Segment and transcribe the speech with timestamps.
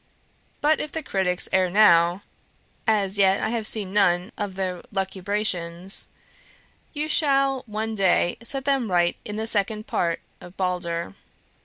[0.61, 2.23] "But if the critics err now
[2.87, 6.07] (as yet I have seen none of their lucubrations),
[6.91, 11.13] you shall one day set them right in the second part of 'Balder.'